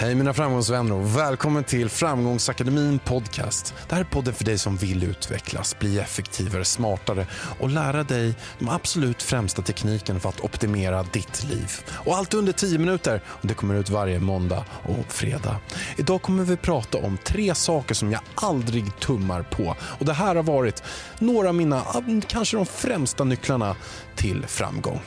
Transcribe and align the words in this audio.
Hej 0.00 0.14
mina 0.14 0.34
framgångsvänner 0.34 0.94
och 0.94 1.16
välkommen 1.16 1.64
till 1.64 1.88
Framgångsakademin 1.88 2.98
podcast. 2.98 3.74
Det 3.88 3.94
här 3.94 4.02
är 4.02 4.04
podden 4.04 4.34
för 4.34 4.44
dig 4.44 4.58
som 4.58 4.76
vill 4.76 5.04
utvecklas, 5.04 5.78
bli 5.78 5.98
effektivare, 5.98 6.64
smartare 6.64 7.26
och 7.60 7.68
lära 7.68 8.02
dig 8.02 8.34
de 8.58 8.68
absolut 8.68 9.22
främsta 9.22 9.62
teknikerna 9.62 10.20
för 10.20 10.28
att 10.28 10.40
optimera 10.40 11.02
ditt 11.02 11.44
liv. 11.44 11.72
Och 11.90 12.16
allt 12.16 12.34
under 12.34 12.52
10 12.52 12.78
minuter 12.78 13.20
och 13.26 13.46
det 13.46 13.54
kommer 13.54 13.74
ut 13.74 13.90
varje 13.90 14.20
måndag 14.20 14.64
och 14.82 15.12
fredag. 15.12 15.56
Idag 15.96 16.22
kommer 16.22 16.44
vi 16.44 16.56
prata 16.56 16.98
om 16.98 17.18
tre 17.24 17.54
saker 17.54 17.94
som 17.94 18.12
jag 18.12 18.20
aldrig 18.34 19.00
tummar 19.00 19.42
på 19.42 19.76
och 19.80 20.06
det 20.06 20.12
här 20.12 20.36
har 20.36 20.42
varit 20.42 20.82
några 21.18 21.48
av 21.48 21.54
mina, 21.54 21.84
kanske 22.26 22.56
de 22.56 22.66
främsta 22.66 23.24
nycklarna 23.24 23.76
till 24.16 24.46
framgång. 24.46 25.00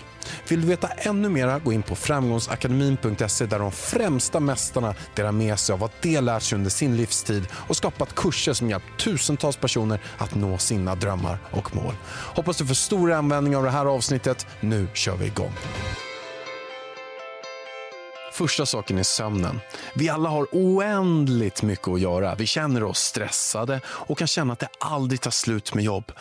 Vill 0.47 0.61
du 0.61 0.67
veta 0.67 0.87
ännu 0.87 1.29
mer, 1.29 1.59
gå 1.59 1.73
in 1.73 1.83
på 1.83 1.95
framgångsakademin.se 1.95 3.45
där 3.45 3.59
de 3.59 3.71
främsta 3.71 4.39
mästarna 4.39 4.95
delar 5.15 5.31
med 5.31 5.59
sig 5.59 5.73
av 5.73 5.79
vad 5.79 5.91
de 6.01 6.21
lärt 6.21 6.43
sig 6.43 6.55
under 6.55 6.69
sin 6.69 6.97
livstid 6.97 7.47
och 7.53 7.77
skapat 7.77 8.15
kurser 8.15 8.53
som 8.53 8.69
hjälpt 8.69 8.99
tusentals 8.99 9.57
personer 9.57 9.99
att 10.17 10.35
nå 10.35 10.57
sina 10.57 10.95
drömmar 10.95 11.37
och 11.51 11.75
mål. 11.75 11.93
Hoppas 12.07 12.57
du 12.57 12.65
får 12.65 12.73
stor 12.73 13.11
användning 13.11 13.55
av 13.55 13.63
det 13.63 13.71
här 13.71 13.85
avsnittet. 13.85 14.47
Nu 14.59 14.87
kör 14.93 15.15
vi 15.15 15.25
igång. 15.25 15.53
Första 18.33 18.65
saken 18.65 18.97
är 18.97 19.03
sömnen. 19.03 19.59
Vi 19.95 20.09
alla 20.09 20.29
har 20.29 20.47
oändligt 20.51 21.63
mycket 21.63 21.87
att 21.87 21.99
göra. 21.99 22.35
Vi 22.35 22.45
känner 22.45 22.83
oss 22.83 22.99
stressade 22.99 23.81
och 23.85 24.17
kan 24.17 24.27
känna 24.27 24.53
att 24.53 24.59
det 24.59 24.69
aldrig 24.79 25.21
tar 25.21 25.31
slut 25.31 25.73
med 25.73 25.83
jobb. 25.83 26.11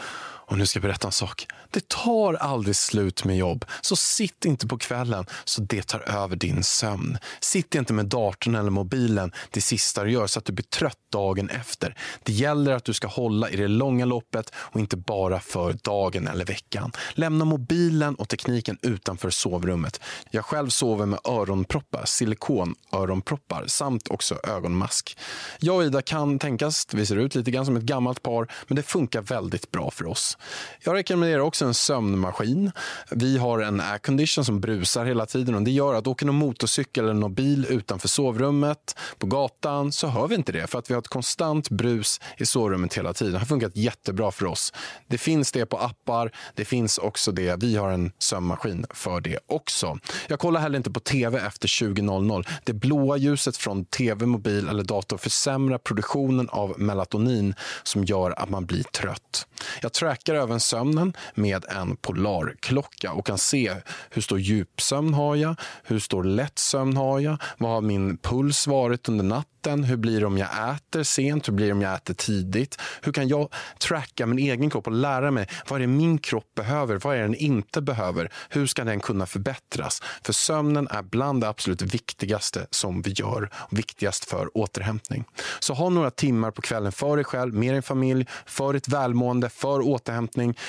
Och 0.51 0.59
nu 0.59 0.67
ska 0.67 0.77
jag 0.77 0.83
berätta 0.83 1.09
en 1.09 1.13
sak. 1.13 1.47
Det 1.71 1.89
tar 1.89 2.35
aldrig 2.35 2.77
slut 2.77 3.25
med 3.25 3.37
jobb, 3.37 3.65
så 3.81 3.97
sitt 3.97 4.45
inte 4.45 4.67
på 4.67 4.79
kvällen 4.79 5.27
så 5.45 5.63
det 5.63 5.83
tar 5.83 6.01
över 6.01 6.37
din 6.37 6.63
sömn. 6.63 7.19
Sitt 7.41 7.75
inte 7.75 7.93
med 7.93 8.07
datorn 8.07 8.55
eller 8.55 8.71
mobilen 8.71 9.33
det 9.51 9.61
sista 9.61 10.05
du 10.05 10.11
gör 10.11 10.27
så 10.27 10.39
att 10.39 10.45
du 10.45 10.53
blir 10.53 10.65
trött 10.65 10.99
dagen 11.13 11.49
efter. 11.49 11.95
Det 12.23 12.33
gäller 12.33 12.73
att 12.73 12.85
du 12.85 12.93
ska 12.93 13.09
hålla 13.09 13.51
i 13.51 13.57
det 13.57 13.69
långa 13.69 14.05
loppet 14.05 14.53
och 14.57 14.81
inte 14.81 14.97
bara 14.97 15.41
för 15.41 15.73
dagen 15.83 16.29
eller 16.29 16.45
veckan. 16.45 16.93
Lämna 17.13 17.45
mobilen 17.45 18.15
och 18.15 18.29
tekniken 18.29 18.79
utanför 18.83 19.31
sovrummet. 19.31 20.01
Jag 20.31 20.45
själv 20.45 20.69
sover 20.69 21.07
med 21.07 21.19
öronproppar, 21.25 22.05
silikonöronproppar 22.05 23.65
samt 23.67 24.09
också 24.09 24.39
ögonmask. 24.45 25.19
Jag 25.59 25.77
och 25.77 25.85
Ida 25.85 26.03
kan 26.03 26.39
tänkas, 26.39 26.87
vi 26.93 27.07
ser 27.07 27.17
ut 27.17 27.35
lite 27.35 27.51
grann 27.51 27.67
som 27.67 27.77
ett 27.77 27.83
gammalt 27.83 28.23
par, 28.23 28.53
men 28.69 28.77
det 28.77 28.83
funkar 28.83 29.23
väldigt 29.23 29.71
bra 29.71 29.91
för 29.91 30.07
oss. 30.07 30.37
Jag 30.85 30.95
rekommenderar 30.95 31.41
också 31.41 31.65
en 31.65 31.75
sömnmaskin. 31.75 32.73
Vi 33.11 33.39
har 33.39 33.59
en 33.59 33.81
aircondition 33.81 34.45
som 34.45 34.61
brusar 34.61 35.05
hela 35.05 35.27
tiden 35.27 35.55
och 35.55 35.63
det 35.63 35.71
gör 35.71 35.95
att 35.95 36.07
åker 36.07 36.27
någon 36.27 36.35
motorcykel 36.35 37.05
eller 37.05 37.15
någon 37.15 37.35
bil 37.35 37.67
utanför 37.69 38.09
sovrummet 38.09 38.97
på 39.19 39.27
gatan 39.27 39.93
så 39.93 40.07
hör 40.07 40.29
vi 40.29 40.35
inte 40.35 40.53
det 40.53 40.67
för 40.67 40.79
att 40.79 40.91
vi 40.91 40.95
har 40.95 41.01
ett 41.01 41.09
konstant 41.09 41.71
brus 41.71 42.21
i 42.37 42.47
sovrummet 42.47 42.95
hela 42.95 43.13
tiden. 43.13 43.33
Det 43.33 43.39
har 43.39 43.47
funkat 43.47 43.77
jättebra 43.77 44.31
för 44.31 44.47
oss. 44.47 44.73
Det 45.09 45.19
finns 45.19 45.53
det 45.53 45.67
på 45.67 45.79
appar. 45.79 46.33
Det 46.55 46.65
finns 46.65 46.99
också 46.99 47.33
det. 47.33 47.63
Vi 47.63 47.77
har 47.77 47.91
en 47.91 48.13
sömnmaskin 48.19 48.87
för 48.91 49.21
det 49.21 49.39
också. 49.47 49.99
Jag 50.29 50.39
kollar 50.39 50.61
heller 50.61 50.77
inte 50.77 50.91
på 50.91 51.01
tv 51.01 51.39
efter 51.39 51.69
20.00. 51.69 52.49
Det 52.65 52.73
blåa 52.73 53.17
ljuset 53.17 53.57
från 53.57 53.85
tv, 53.85 54.27
mobil 54.27 54.69
eller 54.69 54.85
dator 54.85 55.17
försämrar 55.17 55.79
produktionen 55.79 56.49
av 56.49 56.81
melatonin 56.81 57.55
som 57.83 58.05
gör 58.05 58.31
att 58.31 58.51
man 58.51 58.67
blir 58.67 58.83
trött. 58.83 59.47
Jag 59.83 59.93
trackar 59.93 60.30
även 60.35 60.61
sömnen 60.61 61.13
med 61.35 61.65
en 61.69 61.97
polarklocka 61.97 63.13
och 63.13 63.27
kan 63.27 63.39
se 63.39 63.75
hur 64.11 64.23
stor 64.23 64.41
djupsömn 64.41 65.15
har 65.15 65.37
jag, 65.37 65.57
hur 65.85 65.99
stor 65.99 66.25
lättsömn 66.25 66.97
har 66.97 67.21
jag, 67.21 67.37
vad 67.59 67.71
har 67.71 67.81
min 67.81 68.17
puls 68.17 68.67
varit 68.67 69.09
under 69.09 69.25
natten 69.25 69.61
natten? 69.61 69.85
Hur 69.85 69.97
blir 69.97 70.21
det 70.21 70.27
om 70.27 70.39
jag 70.39 70.75
äter 70.75 71.03
sent? 71.03 71.49
Hur 71.49 71.53
blir 71.53 71.67
det 71.67 71.73
om 71.73 71.83
jag 71.83 71.95
äter 71.95 72.15
tidigt? 72.15 72.81
Hur 73.03 73.13
kan 73.13 73.29
jag 73.29 73.49
tracka 73.79 74.27
min 74.27 74.39
egen 74.39 74.71
kropp 74.71 74.87
och 74.87 74.93
lära 74.93 75.31
mig 75.31 75.49
vad 75.69 75.77
är 75.77 75.81
det 75.81 75.93
min 75.93 76.19
kropp 76.19 76.55
behöver? 76.55 77.01
Vad 77.05 77.15
är 77.15 77.19
det 77.19 77.25
den 77.25 77.35
inte 77.35 77.81
behöver? 77.81 78.33
Hur 78.49 78.67
ska 78.67 78.85
den 78.85 79.01
kunna 79.01 79.27
förbättras? 79.27 80.03
För 80.25 80.33
sömnen 80.33 80.89
är 80.91 81.03
bland 81.03 81.41
det 81.41 81.49
absolut 81.49 81.83
viktigaste 81.83 82.67
som 82.71 83.03
vi 83.03 83.11
gör, 83.11 83.51
viktigast 83.71 84.25
för 84.25 84.57
återhämtning. 84.57 85.25
Så 85.61 85.75
ha 85.75 85.89
några 85.89 86.11
timmar 86.11 86.51
på 86.51 86.63
kvällen 86.63 86.93
för 86.93 87.17
dig 87.17 87.25
själv, 87.25 87.55
med 87.55 87.75
din 87.75 87.83
familj, 87.83 88.27
för 88.47 88.73
ditt 88.73 88.89
välmående, 88.89 89.49
för 89.49 89.81
återhämtning. 89.81 90.10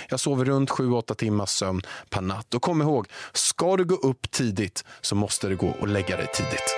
Jag 0.09 0.19
sover 0.19 0.45
runt 0.45 0.69
7-8 0.69 1.13
timmars 1.13 1.49
sömn 1.49 1.81
per 2.09 2.21
natt. 2.21 2.53
Och 2.53 2.61
kom 2.61 2.81
ihåg, 2.81 3.07
ska 3.33 3.77
du 3.77 3.85
gå 3.85 3.95
upp 3.95 4.31
tidigt 4.31 4.85
så 5.01 5.15
måste 5.15 5.47
du 5.47 5.55
gå 5.55 5.69
och 5.79 5.87
lägga 5.87 6.17
dig 6.17 6.27
tidigt. 6.33 6.75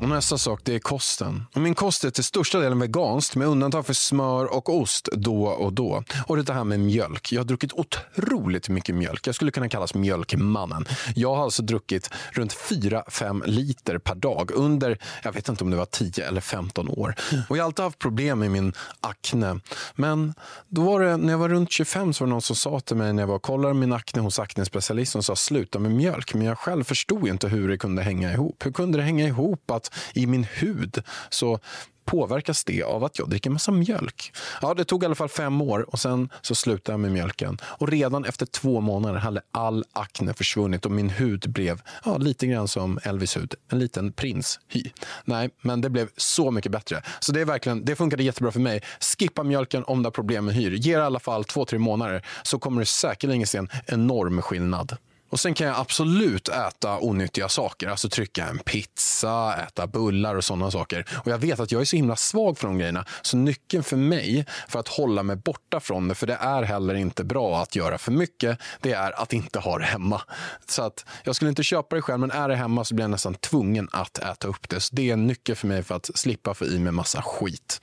Och 0.00 0.08
nästa 0.08 0.38
sak 0.38 0.60
det 0.64 0.74
är 0.74 0.78
kosten. 0.78 1.46
Och 1.54 1.60
min 1.60 1.74
kost 1.74 2.04
är 2.04 2.10
till 2.10 2.24
största 2.24 2.58
delen 2.58 2.78
veganskt 2.78 3.36
med 3.36 3.48
undantag 3.48 3.86
för 3.86 3.94
smör 3.94 4.54
och 4.54 4.68
ost 4.68 5.08
då 5.12 5.46
och 5.46 5.72
då. 5.72 6.02
Och 6.26 6.44
det 6.44 6.52
här 6.52 6.64
med 6.64 6.80
mjölk. 6.80 7.32
Jag 7.32 7.40
har 7.40 7.44
druckit 7.44 7.72
otroligt 7.72 8.68
mycket 8.68 8.94
mjölk. 8.94 9.26
Jag 9.26 9.34
skulle 9.34 9.50
kunna 9.50 9.68
kallas 9.68 9.94
mjölkmannen. 9.94 10.84
Jag 11.14 11.34
har 11.34 11.44
alltså 11.44 11.62
druckit 11.62 12.10
runt 12.32 12.56
4-5 12.56 13.46
liter 13.46 13.98
per 13.98 14.14
dag 14.14 14.50
under, 14.54 14.98
jag 15.22 15.32
vet 15.32 15.48
inte 15.48 15.64
om 15.64 15.70
det 15.70 15.76
var 15.76 15.84
10 15.86 16.28
eller 16.28 16.40
15 16.40 16.88
år. 16.88 17.14
Och 17.48 17.56
jag 17.56 17.62
har 17.62 17.66
alltid 17.66 17.84
haft 17.84 17.98
problem 17.98 18.38
med 18.38 18.50
min 18.50 18.72
akne. 19.00 19.60
Men 19.94 20.34
då 20.68 20.82
var 20.82 21.00
det, 21.00 21.16
när 21.16 21.32
jag 21.32 21.38
var 21.38 21.48
runt 21.48 21.72
25 21.72 22.12
så 22.12 22.24
var 22.24 22.26
det 22.26 22.30
någon 22.30 22.42
som 22.42 22.56
sa 22.56 22.80
till 22.80 22.96
mig 22.96 23.12
när 23.12 23.22
jag 23.22 23.28
var 23.28 23.34
och 23.34 23.42
kollade 23.42 23.74
min 23.74 23.92
akne 23.92 24.22
hos 24.22 24.38
aknespecialisten 24.38 25.18
och 25.18 25.24
sa 25.24 25.36
sluta 25.36 25.78
med 25.78 25.92
mjölk. 25.92 26.34
Men 26.34 26.46
jag 26.46 26.58
själv 26.58 26.84
förstod 26.84 27.28
inte 27.28 27.48
hur 27.48 27.68
det 27.68 27.78
kunde 27.78 28.02
hänga 28.02 28.32
ihop. 28.32 28.66
Hur 28.66 28.72
kunde 28.72 28.98
det 28.98 29.04
hänga 29.04 29.26
ihop 29.26 29.70
att 29.70 29.83
i 30.14 30.26
min 30.26 30.44
hud 30.44 31.02
så 31.30 31.60
påverkas 32.04 32.64
det 32.64 32.82
av 32.82 33.04
att 33.04 33.18
jag 33.18 33.30
dricker 33.30 33.50
massa 33.50 33.72
mjölk. 33.72 34.32
Ja, 34.62 34.74
det 34.74 34.84
tog 34.84 35.02
i 35.02 35.06
alla 35.06 35.14
fall 35.14 35.28
fem 35.28 35.60
år 35.60 35.86
och 35.92 35.98
sen 36.00 36.28
så 36.42 36.54
slutade 36.54 36.92
jag 36.92 37.00
med 37.00 37.12
mjölken. 37.12 37.58
Och 37.62 37.88
redan 37.88 38.24
efter 38.24 38.46
två 38.46 38.80
månader 38.80 39.18
hade 39.18 39.42
all 39.52 39.84
akne 39.92 40.34
försvunnit 40.34 40.86
och 40.86 40.92
min 40.92 41.10
hud 41.10 41.52
blev 41.52 41.82
ja, 42.04 42.16
lite 42.16 42.46
grann 42.46 42.68
som 42.68 42.98
Elvis 43.02 43.36
hud. 43.36 43.54
En 43.68 43.78
liten 43.78 44.12
prins 44.12 44.60
hy. 44.68 44.82
Nej, 45.24 45.50
men 45.60 45.80
det 45.80 45.90
blev 45.90 46.08
så 46.16 46.50
mycket 46.50 46.72
bättre. 46.72 47.02
Så 47.20 47.32
det, 47.32 47.40
är 47.40 47.44
verkligen, 47.44 47.84
det 47.84 47.96
funkade 47.96 48.22
jättebra 48.22 48.52
för 48.52 48.60
mig. 48.60 48.82
Skippa 49.00 49.42
mjölken 49.42 49.84
om 49.84 50.02
du 50.02 50.06
har 50.06 50.10
problem 50.10 50.44
med 50.44 50.54
hyr. 50.54 50.70
Ge 50.70 50.96
det 50.96 51.02
i 51.02 51.04
alla 51.04 51.20
fall 51.20 51.44
två, 51.44 51.64
tre 51.64 51.78
månader 51.78 52.26
så 52.42 52.58
kommer 52.58 52.80
du 52.80 52.86
säkerligen 52.86 53.46
se 53.46 53.58
en 53.58 53.68
enorm 53.86 54.42
skillnad. 54.42 54.96
Och 55.34 55.40
Sen 55.40 55.54
kan 55.54 55.66
jag 55.66 55.76
absolut 55.78 56.48
äta 56.48 56.98
onyttiga 56.98 57.48
saker. 57.48 57.88
Alltså 57.88 58.08
trycka 58.08 58.46
en 58.46 58.58
pizza, 58.58 59.54
äta 59.56 59.86
bullar 59.86 60.34
och 60.34 60.44
sådana 60.44 60.70
saker. 60.70 61.06
Och 61.24 61.30
Jag 61.30 61.38
vet 61.38 61.60
att 61.60 61.72
jag 61.72 61.80
är 61.80 61.84
så 61.84 61.96
himla 61.96 62.16
svag 62.16 62.58
för 62.58 62.66
de 62.68 62.78
grejerna. 62.78 63.04
Så 63.22 63.36
nyckeln 63.36 63.82
för 63.82 63.96
mig 63.96 64.46
för 64.68 64.78
att 64.78 64.88
hålla 64.88 65.22
mig 65.22 65.36
borta 65.36 65.80
från 65.80 66.08
det, 66.08 66.14
för 66.14 66.26
det 66.26 66.34
är 66.34 66.62
heller 66.62 66.94
inte 66.94 67.24
bra 67.24 67.62
att 67.62 67.76
göra 67.76 67.98
för 67.98 68.12
mycket, 68.12 68.58
det 68.80 68.92
är 68.92 69.22
att 69.22 69.32
inte 69.32 69.58
ha 69.58 69.78
det 69.78 69.84
hemma. 69.84 70.22
Så 70.66 70.82
att 70.82 71.06
Jag 71.24 71.36
skulle 71.36 71.48
inte 71.48 71.62
köpa 71.62 71.96
det 71.96 72.02
själv, 72.02 72.20
men 72.20 72.30
är 72.30 72.48
det 72.48 72.56
hemma 72.56 72.84
så 72.84 72.94
blir 72.94 73.04
jag 73.04 73.10
nästan 73.10 73.34
tvungen 73.34 73.88
att 73.92 74.18
äta 74.18 74.48
upp 74.48 74.68
det. 74.68 74.80
Så 74.80 74.94
Det 74.94 75.08
är 75.08 75.12
en 75.12 75.26
nyckel 75.26 75.56
för 75.56 75.66
mig 75.66 75.82
för 75.82 75.94
att 75.94 76.10
slippa 76.14 76.54
få 76.54 76.64
i 76.64 76.78
mig 76.78 76.92
massa 76.92 77.22
skit. 77.22 77.80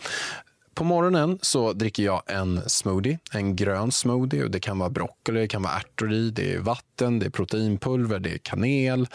På 0.73 0.83
morgonen 0.83 1.39
så 1.41 1.73
dricker 1.73 2.03
jag 2.03 2.21
en 2.27 2.69
smoothie, 2.69 3.19
en 3.31 3.55
grön 3.55 3.91
smoothie. 3.91 4.43
Och 4.43 4.51
det 4.51 4.59
kan 4.59 4.79
vara 4.79 4.89
broccoli, 4.89 5.39
det 5.39 5.47
kan 5.47 5.61
vara 5.61 5.73
ärtor 5.73 6.13
i, 6.13 6.29
det 6.29 6.53
är 6.53 6.59
vatten, 6.59 6.90
det 7.09 7.25
är 7.25 7.29
proteinpulver, 7.29 8.19
det 8.19 8.33
är 8.33 8.37
kanel, 8.37 9.07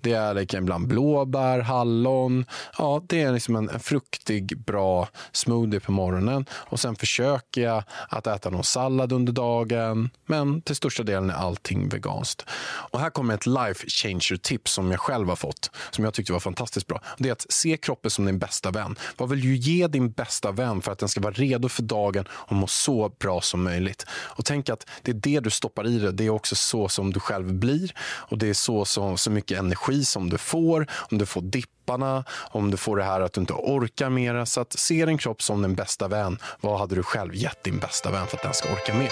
det 0.00 0.12
är 0.12 0.34
liksom 0.34 0.58
ibland 0.58 0.88
blåbär, 0.88 1.60
hallon. 1.60 2.44
Ja, 2.78 3.02
det 3.08 3.22
är 3.22 3.32
liksom 3.32 3.56
en, 3.56 3.68
en 3.68 3.80
fruktig, 3.80 4.58
bra 4.58 5.08
smoothie 5.32 5.80
på 5.80 5.92
morgonen. 5.92 6.46
Och 6.52 6.80
sen 6.80 6.96
försöker 6.96 7.62
jag 7.62 7.84
att 8.08 8.26
äta 8.26 8.50
någon 8.50 8.64
sallad 8.64 9.12
under 9.12 9.32
dagen. 9.32 10.10
Men 10.26 10.62
till 10.62 10.76
största 10.76 11.02
delen 11.02 11.30
är 11.30 11.34
allting 11.34 11.88
veganskt. 11.88 12.44
Och 12.90 13.00
här 13.00 13.10
kommer 13.10 13.34
ett 13.34 13.46
life 13.46 13.88
changer 13.88 14.36
tips 14.36 14.72
som 14.72 14.90
jag 14.90 15.00
själv 15.00 15.28
har 15.28 15.36
fått, 15.36 15.70
som 15.90 16.04
jag 16.04 16.14
tyckte 16.14 16.32
var 16.32 16.40
fantastiskt 16.40 16.86
bra. 16.86 17.00
Det 17.18 17.28
är 17.28 17.32
att 17.32 17.46
se 17.48 17.76
kroppen 17.76 18.10
som 18.10 18.24
din 18.24 18.38
bästa 18.38 18.70
vän. 18.70 18.96
Vad 19.16 19.28
vill 19.28 19.40
du 19.40 19.56
ge 19.56 19.86
din 19.86 20.10
bästa 20.10 20.52
vän 20.52 20.82
för 20.82 20.92
att 20.92 20.98
den 20.98 21.08
ska 21.08 21.20
vara 21.20 21.32
redo 21.32 21.68
för 21.68 21.82
dagen 21.82 22.24
och 22.30 22.56
må 22.56 22.66
så 22.66 23.08
bra 23.18 23.40
som 23.40 23.62
möjligt. 23.64 24.06
Och 24.10 24.44
tänk 24.44 24.68
att 24.68 24.86
det 25.02 25.10
är 25.10 25.14
det 25.14 25.40
du 25.40 25.50
stoppar 25.50 25.86
i 25.86 25.98
dig. 25.98 26.12
det 26.12 26.24
är 26.26 26.30
också 26.30 26.54
så 26.54 26.88
som 26.88 27.12
du 27.12 27.20
själv 27.20 27.33
blir 27.42 27.92
och 28.00 28.38
det 28.38 28.48
är 28.48 28.54
så, 28.54 28.84
så, 28.84 29.16
så 29.16 29.30
mycket 29.30 29.58
energi 29.58 30.04
som 30.04 30.30
du 30.30 30.38
får, 30.38 30.86
om 31.10 31.18
du 31.18 31.26
får 31.26 31.42
dipparna, 31.42 32.24
om 32.30 32.70
du 32.70 32.76
får 32.76 32.96
det 32.96 33.04
här 33.04 33.20
att 33.20 33.32
du 33.32 33.40
inte 33.40 33.52
orkar 33.52 34.10
mera. 34.10 34.46
Så 34.46 34.60
att 34.60 34.72
se 34.72 35.06
din 35.06 35.18
kropp 35.18 35.42
som 35.42 35.62
din 35.62 35.74
bästa 35.74 36.08
vän. 36.08 36.38
Vad 36.60 36.78
hade 36.78 36.94
du 36.94 37.02
själv 37.02 37.34
gett 37.34 37.64
din 37.64 37.78
bästa 37.78 38.10
vän 38.10 38.26
för 38.26 38.36
att 38.36 38.42
den 38.42 38.54
ska 38.54 38.72
orka 38.72 38.94
med? 38.94 39.10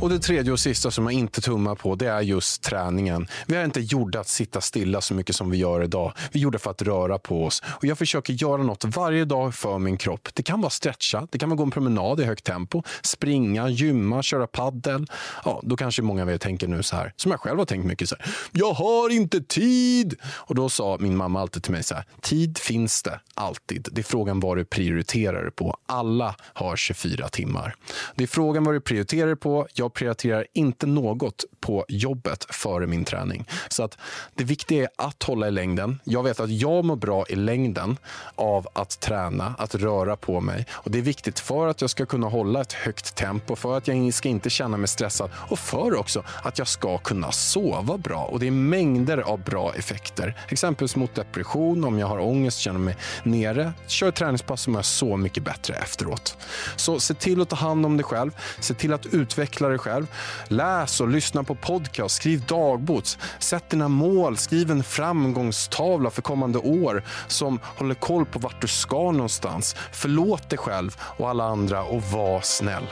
Och 0.00 0.08
det 0.08 0.18
tredje 0.18 0.52
och 0.52 0.60
sista 0.60 0.90
som 0.90 1.04
jag 1.04 1.12
inte 1.12 1.40
tummar 1.40 1.74
på, 1.74 1.94
det 1.94 2.06
är 2.06 2.20
just 2.20 2.62
träningen. 2.62 3.26
Vi 3.46 3.56
är 3.56 3.64
inte 3.64 3.80
gjorda 3.80 4.20
att 4.20 4.28
sitta 4.28 4.60
stilla 4.60 5.00
så 5.00 5.14
mycket 5.14 5.36
som 5.36 5.50
vi 5.50 5.58
gör 5.58 5.82
idag. 5.82 6.12
Vi 6.32 6.40
är 6.40 6.42
gjorda 6.42 6.58
för 6.58 6.70
att 6.70 6.82
röra 6.82 7.18
på 7.18 7.44
oss. 7.44 7.62
Och 7.66 7.84
jag 7.84 7.98
försöker 7.98 8.32
göra 8.32 8.62
något 8.62 8.84
varje 8.84 9.24
dag 9.24 9.54
för 9.54 9.78
min 9.78 9.96
kropp. 9.96 10.28
Det 10.34 10.42
kan 10.42 10.60
vara 10.60 10.70
stretcha, 10.70 11.28
det 11.30 11.38
kan 11.38 11.48
vara 11.48 11.56
gå 11.56 11.62
en 11.62 11.70
promenad 11.70 12.20
i 12.20 12.24
högt 12.24 12.44
tempo, 12.44 12.82
springa, 13.02 13.68
gymma, 13.68 14.22
köra 14.22 14.46
paddel. 14.46 15.06
Ja, 15.44 15.60
då 15.64 15.76
kanske 15.76 16.02
många 16.02 16.22
av 16.22 16.30
er 16.30 16.38
tänker 16.38 16.68
nu 16.68 16.82
så 16.82 16.96
här, 16.96 17.12
som 17.16 17.30
jag 17.30 17.40
själv 17.40 17.58
har 17.58 17.66
tänkt 17.66 17.86
mycket 17.86 18.08
så 18.08 18.16
här. 18.18 18.34
Jag 18.52 18.72
har 18.72 19.10
inte 19.10 19.40
tid! 19.40 20.14
Och 20.24 20.54
då 20.54 20.68
sa 20.68 20.96
min 21.00 21.16
mamma 21.16 21.40
alltid 21.40 21.62
till 21.62 21.72
mig 21.72 21.82
så 21.82 21.94
här, 21.94 22.04
tid 22.20 22.58
finns 22.58 23.02
det 23.02 23.20
alltid. 23.34 23.88
Det 23.92 24.00
är 24.00 24.04
frågan 24.04 24.40
vad 24.40 24.56
du 24.56 24.64
prioriterar 24.64 25.50
på. 25.50 25.76
Alla 25.86 26.34
har 26.40 26.76
24 26.76 27.28
timmar. 27.28 27.74
Det 28.14 28.22
är 28.22 28.28
frågan 28.28 28.64
vad 28.64 28.74
du 28.74 28.80
prioriterar 28.80 29.34
på. 29.34 29.66
Jag 29.74 29.85
jag 29.86 29.94
prioriterar 29.94 30.46
inte 30.52 30.86
något 30.86 31.44
på 31.60 31.84
jobbet 31.88 32.46
före 32.50 32.86
min 32.86 33.04
träning. 33.04 33.48
Så 33.68 33.82
att 33.82 33.98
det 34.34 34.44
viktiga 34.44 34.82
är 34.82 34.88
att 34.96 35.22
hålla 35.22 35.48
i 35.48 35.50
längden. 35.50 36.00
Jag 36.04 36.22
vet 36.22 36.40
att 36.40 36.50
jag 36.50 36.84
mår 36.84 36.96
bra 36.96 37.24
i 37.28 37.34
längden 37.34 37.96
av 38.34 38.68
att 38.72 39.00
träna, 39.00 39.54
att 39.58 39.74
röra 39.74 40.16
på 40.16 40.40
mig. 40.40 40.66
Och 40.70 40.90
Det 40.90 40.98
är 40.98 41.02
viktigt 41.02 41.40
för 41.40 41.68
att 41.68 41.80
jag 41.80 41.90
ska 41.90 42.06
kunna 42.06 42.26
hålla 42.28 42.60
ett 42.60 42.72
högt 42.72 43.14
tempo, 43.14 43.56
för 43.56 43.76
att 43.76 43.88
jag 43.88 44.14
ska 44.14 44.28
inte 44.28 44.50
känna 44.50 44.76
mig 44.76 44.88
stressad 44.88 45.30
och 45.34 45.58
för 45.58 45.98
också 45.98 46.24
att 46.42 46.58
jag 46.58 46.68
ska 46.68 46.98
kunna 46.98 47.32
sova 47.32 47.98
bra. 47.98 48.24
Och 48.24 48.40
Det 48.40 48.46
är 48.46 48.50
mängder 48.50 49.18
av 49.18 49.44
bra 49.44 49.74
effekter. 49.74 50.36
Exempelvis 50.48 50.96
mot 50.96 51.14
depression, 51.14 51.84
om 51.84 51.98
jag 51.98 52.06
har 52.06 52.18
ångest, 52.18 52.58
känner 52.58 52.80
mig 52.80 52.96
nere. 53.22 53.72
Kör 53.86 54.10
träningspass 54.10 54.62
så 54.62 54.70
mår 54.70 54.78
jag 54.78 54.84
så 54.84 55.16
mycket 55.16 55.44
bättre 55.44 55.74
efteråt. 55.74 56.36
Så 56.76 57.00
se 57.00 57.14
till 57.14 57.40
att 57.40 57.48
ta 57.48 57.56
hand 57.56 57.86
om 57.86 57.96
dig 57.96 58.04
själv. 58.04 58.30
Se 58.60 58.74
till 58.74 58.92
att 58.92 59.06
utveckla 59.06 59.68
dig 59.68 59.75
själv. 59.78 60.06
Läs 60.48 61.00
och 61.00 61.08
lyssna 61.08 61.44
på 61.44 61.54
podcast, 61.54 62.16
skriv 62.16 62.46
dagbok. 62.46 63.04
Sätt 63.38 63.70
dina 63.70 63.88
mål, 63.88 64.36
skriv 64.36 64.70
en 64.70 64.82
framgångstavla 64.82 66.10
för 66.10 66.22
kommande 66.22 66.58
år 66.58 67.02
som 67.26 67.60
håller 67.64 67.94
koll 67.94 68.26
på 68.26 68.38
vart 68.38 68.60
du 68.60 68.66
ska 68.66 69.10
någonstans. 69.12 69.76
Förlåt 69.92 70.50
dig 70.50 70.58
själv 70.58 70.96
och 71.00 71.28
alla 71.28 71.44
andra 71.44 71.82
och 71.82 72.02
var 72.02 72.40
snäll. 72.40 72.86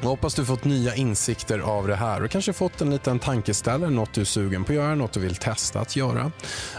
Jag 0.00 0.08
hoppas 0.08 0.34
du 0.34 0.44
fått 0.44 0.64
nya 0.64 0.94
insikter 0.94 1.58
av 1.58 1.88
det 1.88 1.96
här 1.96 2.24
och 2.24 2.30
kanske 2.30 2.52
fått 2.52 2.80
en 2.80 2.90
liten 2.90 3.18
tankeställare, 3.18 3.90
något 3.90 4.12
du 4.12 4.20
är 4.20 4.24
sugen 4.24 4.64
på 4.64 4.72
att 4.72 4.76
göra, 4.76 4.94
något 4.94 5.12
du 5.12 5.20
vill 5.20 5.36
testa 5.36 5.80
att 5.80 5.96
göra. 5.96 6.32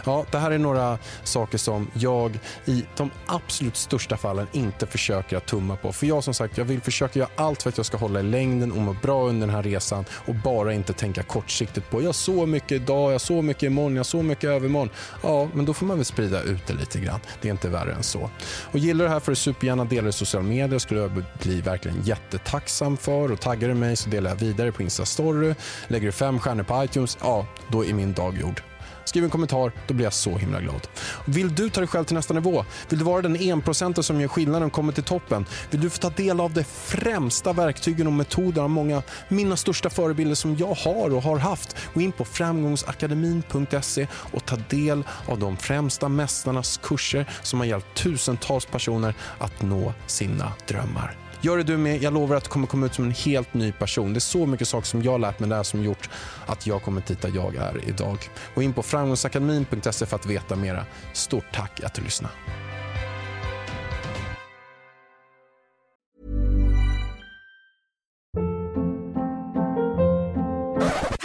Ja, 0.04 0.24
det 0.30 0.38
här 0.38 0.50
är 0.50 0.58
några 0.58 0.98
saker 1.24 1.58
som 1.58 1.90
jag 1.94 2.38
i 2.64 2.84
de 2.96 3.10
absolut 3.26 3.76
största 3.76 4.16
fallen 4.16 4.46
inte 4.52 4.86
försöker 4.86 5.36
att 5.36 5.46
tumma 5.46 5.76
på. 5.76 5.92
För 5.92 6.06
jag 6.06 6.24
som 6.24 6.34
sagt, 6.34 6.58
jag 6.58 6.64
vill 6.64 6.80
försöka 6.80 7.18
göra 7.18 7.30
allt 7.36 7.62
för 7.62 7.68
att 7.68 7.76
jag 7.76 7.86
ska 7.86 7.96
hålla 7.96 8.20
i 8.20 8.22
längden 8.22 8.72
och 8.72 8.78
må 8.78 8.96
bra 9.02 9.28
under 9.28 9.46
den 9.46 9.56
här 9.56 9.62
resan 9.62 10.04
och 10.12 10.34
bara 10.34 10.72
inte 10.72 10.92
tänka 10.92 11.22
kortsiktigt 11.22 11.90
på 11.90 12.02
jag 12.02 12.14
så 12.14 12.46
mycket 12.46 12.72
idag, 12.72 13.12
jag 13.12 13.20
så 13.20 13.42
mycket 13.42 13.62
imorgon, 13.62 13.96
jag 13.96 14.06
så 14.06 14.22
mycket 14.22 14.44
övermorgon. 14.44 14.90
Ja, 15.22 15.48
men 15.54 15.64
då 15.64 15.74
får 15.74 15.86
man 15.86 15.96
väl 15.96 16.04
sprida 16.04 16.42
ut 16.42 16.66
det 16.66 16.74
lite 16.74 17.00
grann. 17.00 17.20
Det 17.40 17.48
är 17.48 17.52
inte 17.52 17.68
värre 17.68 17.92
än 17.92 18.02
så. 18.02 18.30
Och 18.72 18.78
gillar 18.78 19.04
du 19.04 19.08
det 19.08 19.14
här 19.14 19.20
får 19.20 19.32
du 19.32 19.36
supergärna 19.36 19.84
dela 19.84 20.02
det 20.02 20.08
i 20.08 20.12
sociala 20.12 20.46
medier. 20.46 20.78
skulle 20.78 21.00
jag 21.00 21.24
bli 21.42 21.60
verkligen 21.60 22.02
jättetacksam 22.02 22.96
för 22.96 23.09
för 23.10 23.32
och 23.32 23.40
taggar 23.40 23.68
du 23.68 23.74
mig 23.74 23.96
så 23.96 24.10
delar 24.10 24.30
jag 24.30 24.36
vidare 24.36 24.72
på 24.72 24.82
Insta-story. 24.82 25.54
Lägger 25.88 26.06
du 26.06 26.12
fem 26.12 26.38
stjärnor 26.38 26.62
på 26.62 26.84
iTunes, 26.84 27.18
ja, 27.20 27.46
då 27.68 27.84
är 27.84 27.94
min 27.94 28.12
dag 28.12 28.38
gjord. 28.38 28.62
Skriv 29.04 29.24
en 29.24 29.30
kommentar, 29.30 29.72
då 29.86 29.94
blir 29.94 30.06
jag 30.06 30.12
så 30.12 30.36
himla 30.36 30.60
glad. 30.60 30.88
Vill 31.24 31.54
du 31.54 31.70
ta 31.70 31.80
dig 31.80 31.88
själv 31.88 32.04
till 32.04 32.14
nästa 32.14 32.34
nivå? 32.34 32.64
Vill 32.88 32.98
du 32.98 33.04
vara 33.04 33.22
den 33.22 33.36
enprocentare 33.36 34.02
som 34.02 34.20
gör 34.20 34.28
skillnaden 34.28 34.66
och 34.66 34.72
kommer 34.72 34.92
till 34.92 35.02
toppen? 35.02 35.46
Vill 35.70 35.80
du 35.80 35.90
få 35.90 35.98
ta 35.98 36.10
del 36.10 36.40
av 36.40 36.52
de 36.52 36.64
främsta 36.64 37.52
verktygen 37.52 38.06
och 38.06 38.12
metoderna 38.12 38.64
av 38.64 38.70
många 38.70 39.02
mina 39.28 39.56
största 39.56 39.90
förebilder 39.90 40.34
som 40.34 40.56
jag 40.56 40.74
har 40.74 41.14
och 41.14 41.22
har 41.22 41.38
haft? 41.38 41.76
Gå 41.94 42.00
in 42.00 42.12
på 42.12 42.24
framgångsakademin.se 42.24 44.06
och 44.14 44.44
ta 44.44 44.56
del 44.56 45.02
av 45.26 45.38
de 45.38 45.56
främsta 45.56 46.08
mästarnas 46.08 46.80
kurser 46.82 47.26
som 47.42 47.58
har 47.58 47.66
hjälpt 47.66 47.94
tusentals 47.94 48.66
personer 48.66 49.14
att 49.38 49.62
nå 49.62 49.92
sina 50.06 50.52
drömmar. 50.68 51.29
Gör 51.42 51.56
det 51.56 51.62
du 51.62 51.76
med. 51.76 52.02
Jag 52.02 52.12
lovar 52.12 52.36
att 52.36 52.44
du 52.44 52.50
kommer 52.50 52.66
komma 52.66 52.86
ut 52.86 52.94
som 52.94 53.04
en 53.04 53.10
helt 53.10 53.54
ny 53.54 53.72
person. 53.72 54.12
Det 54.12 54.18
är 54.18 54.20
så 54.20 54.46
mycket 54.46 54.68
saker 54.68 54.86
som 54.86 55.02
jag 55.02 55.12
har 55.12 55.18
lärt 55.18 55.40
mig 55.40 55.48
där 55.48 55.62
som 55.62 55.82
gjort 55.82 56.10
att 56.46 56.66
jag 56.66 56.82
kommer 56.82 57.02
dit 57.06 57.22
där 57.22 57.32
jag 57.34 57.56
är 57.56 57.88
idag. 57.88 58.18
Gå 58.54 58.62
in 58.62 58.72
på 58.72 58.82
framgångsakademin.se 58.82 60.06
för 60.06 60.16
att 60.16 60.26
veta 60.26 60.56
mera. 60.56 60.86
Stort 61.12 61.44
tack 61.52 61.80
att 61.84 61.94
du 61.94 62.02
lyssnade. 62.02 62.34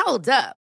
Hold 0.06 0.28
up. 0.28 0.65